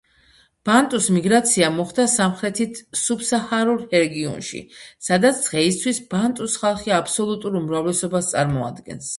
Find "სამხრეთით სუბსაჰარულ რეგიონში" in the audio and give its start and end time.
2.13-4.63